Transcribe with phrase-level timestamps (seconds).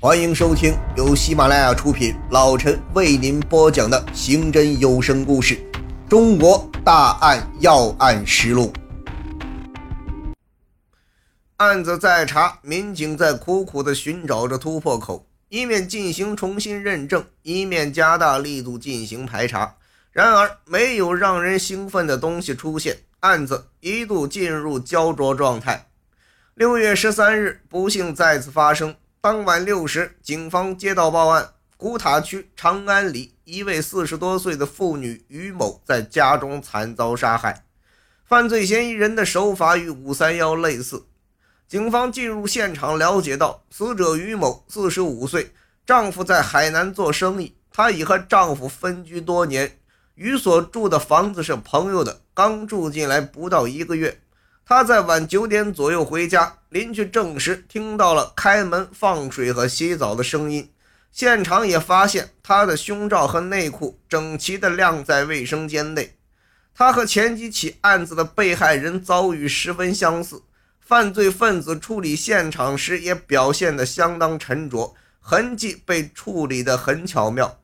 [0.00, 5.56] 欢迎收听由喜马拉雅出品，老陈为您播讲的刑侦有声故事
[6.08, 8.72] 《中国大案要案实录》。
[11.56, 19.74] 案子在查，民警在苦苦的寻找着突破口，一面进行重新认证，一面加大力度进行排查。
[20.12, 25.88] 然而，没有让人兴奋的东西出现，案子一度进入焦灼状态。
[26.54, 28.94] 六月十三日，不幸再次发生。
[29.28, 37.66] 当晚六时，警方接到报案，古塔区长安里一位四十多岁的妇女于某在家中惨遭杀害。
[38.24, 41.04] 犯罪嫌疑人的手法与五三幺类似。
[41.68, 45.52] 警方进入现场了解到，死者于某四十五岁，
[45.84, 49.78] 丈夫在海南做生意，她已和丈夫分居多年。
[50.14, 54.22] 于所住的房子是朋友的，刚住进来不到一个月。
[54.64, 60.70] 她在晚九点左右回家，邻居证实听到了开门、放水和洗澡的声音。
[61.10, 66.16] 现场也发现他的胸罩和内裤整齐地晾在卫生间内。
[66.74, 70.42] 他和前几起案子的被害人遭遇十分相似，
[70.78, 77.58] 犯罪分子处理现场时也表现得相当沉着，痕迹被处理得很巧妙。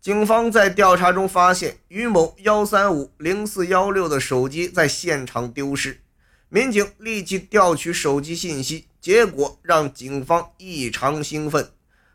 [0.00, 6.02] 警方在调查中发现，于某幺三五零四幺六的手机在现场丢失。
[6.48, 11.70] 民警立即调取手机信息，结果让警方异常兴奋。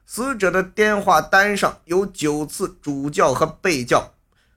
[0.05, 4.13] 死者的电话单上有九次主叫和被叫，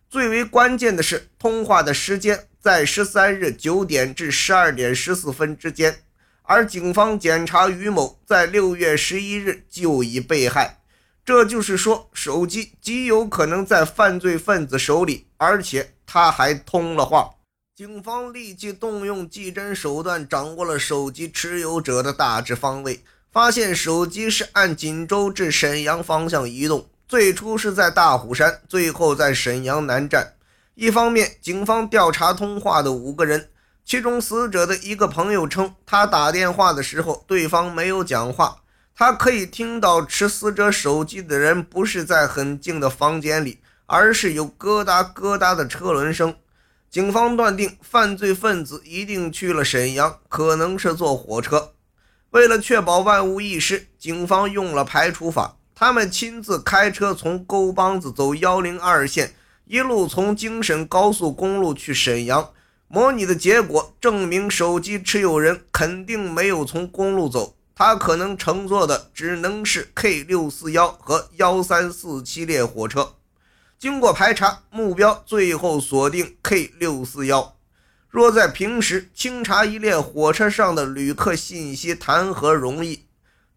[0.09, 5.97] 最为关键的是通话的时间在十三日九点至十二点十四分之间。
[6.43, 10.79] 而警方检查于某在六月十一日就已被害，
[11.25, 17.34] 这就是说手机极有可能在犯罪分子手里，而且他还通了话。
[17.77, 30.35] 警方立即动用技侦手段，掌握了手机持有者的大致方位，发现手机是按锦州至沈阳方向移动，最初是在大虎山，最后在沈阳南站。
[30.77, 33.49] 一方面，警方调查通话的五个人，
[33.85, 38.59] 其中死者的一个朋友称，他打电话的时候，对方没有讲话，
[38.95, 46.37] 他可以听到持死者手机的人不是在很静的房间里，而是有咯哒咯哒的车轮声。
[46.95, 51.73] 警方断定，犯罪分子一定去了沈阳，可能是坐火车。
[52.31, 59.35] 为了确保万无一失，警方用了排除法，他们亲自开车从沟帮子走幺零二线，
[59.65, 62.51] 一路从京沈高速公路去沈阳。
[62.87, 73.15] 模拟的结果证明，手机持有人肯定没有从公路走，他可能乘坐的只能是 K 六四幺和幺三四七列火车。
[73.85, 77.55] 经过排查，目标最后锁定 K 六四幺。
[78.09, 83.05] 若在平时清查一列火车上的旅客信息，谈何容易？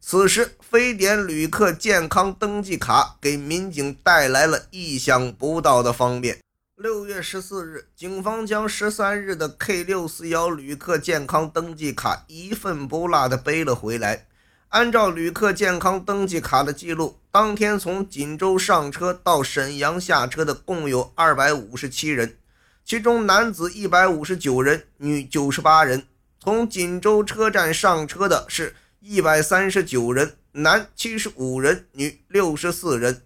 [0.01, 6.39] 此时，非典旅客健康登记卡给民警带来了意想不到的方便。
[6.75, 14.27] 六月十四日，警方将十三日的 K 六四幺旅客健康登记卡一份不落地背了回来。
[14.69, 22.37] 按照旅客健康登记卡的记录，当天从锦州上车到沈阳下车的共有二百五十七人，
[22.83, 26.03] 其中男子一百五十九人，女九十八人。
[26.39, 33.21] 从锦州车站上车的是一百三十九人，男七十五人，女六十四人。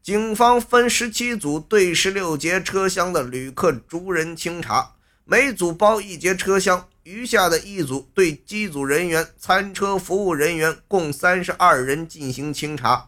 [0.00, 4.93] 警方分十七组对十六节车厢的旅客逐人清查，
[5.26, 6.86] 每组包一节车厢。
[7.04, 13.06] 余下的一组对机组人员、餐车服务人员共三十二人进行清查。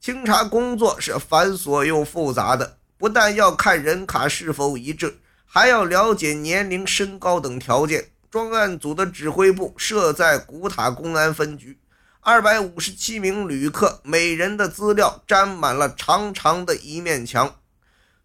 [0.00, 8.12] 清查工作是繁琐又复杂的，不但要看人卡是否一致，还要了解年龄、身高等条件。
[8.30, 11.78] 专案组的指挥部设在古塔公安分局。
[12.20, 17.56] 二百五十七名旅客，每人的资料沾满了长长的一面墙。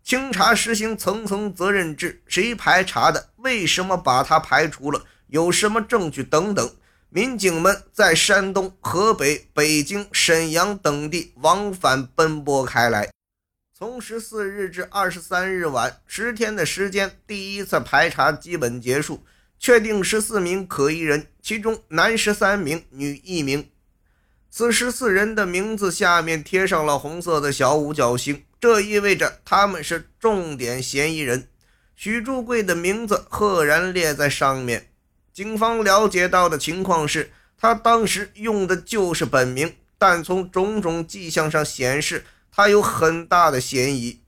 [0.09, 3.30] 清查实行层层责任制，谁排查的？
[3.36, 5.06] 为什么把他排除了？
[5.28, 6.24] 有什么证据？
[6.24, 6.68] 等等。
[7.09, 13.12] 民警们在山东、河北、北京、沈阳等地往返奔波开来。
[13.72, 19.24] 从十四日至二十三日晚十天的时间，第一次排查基本结束，
[19.60, 23.69] 确定十四名可疑人，其中男十三名，女一名。
[24.51, 31.48] 此时四人的名字下面贴上了红色的小五角星，这意味着他们是重点嫌疑人。
[31.96, 34.90] 许祝贵的名字赫然列在上面。
[35.31, 44.22] 警方了解到的情况是，他当时用的就是本名，但从种种迹象上显示，他有很大的嫌疑。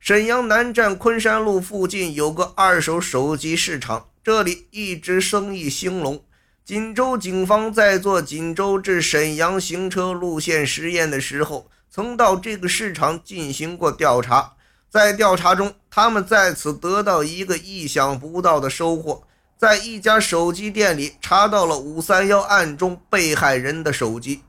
[0.00, 6.24] 沈阳南站昆山路附近有个二手手机市场，这里一直生意兴隆。
[6.68, 14.52] 锦州警方在做锦州至沈阳行车路线实验的时候，曾到这个市场进行过调查。
[14.90, 19.22] 在调查中，他们在此得到一个意想不到的收获：
[19.56, 24.42] 在一家手机店里查到了五三幺案中被害人的手机。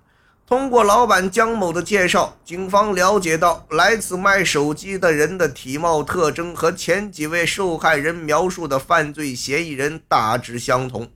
[0.45, 11.09] 通过老板江某的介绍，警方了解到来此卖手机的人的体貌特征和前几位受害人描述的犯罪嫌疑人大致相同。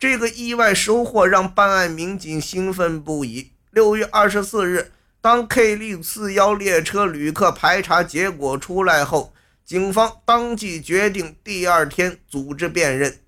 [0.00, 3.50] 这个意外收获让办案民警兴奋不已。
[3.70, 13.18] 六月二十四日，当 K 六四幺列车旅客排查结果出来后，警方当即决定第二天组织辨认。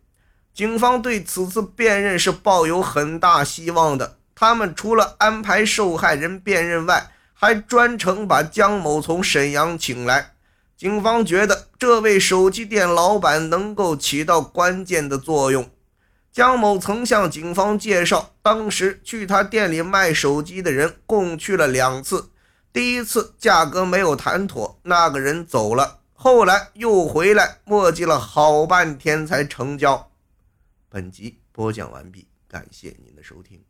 [0.54, 4.16] 警方对此次辨认是抱有很大希望的。
[4.34, 10.32] 他们除了安排受害人辨认外，还专程把江某从沈阳请来。
[10.74, 15.68] 警方觉得这位手机店老板能够起到关键的作用。
[16.32, 22.30] 江某曾向警方介绍，当时去他店里卖手机的人共去了两次。
[22.72, 26.00] 第一次价格没有谈妥，那个人走了。
[26.14, 30.10] 后来又回来，磨叽了好半天才成交。
[30.88, 33.62] 本集播讲完毕，感谢您的收听。